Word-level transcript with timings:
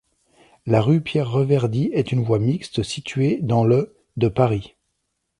La 0.65 0.81
rue 0.81 0.99
Pierre-Reverdy 1.01 1.91
est 1.93 2.11
une 2.11 2.23
voie 2.23 2.39
mixte 2.39 2.81
située 2.81 3.37
dans 3.43 3.63
le 3.63 3.95
de 4.17 4.29
Paris. 4.29 4.75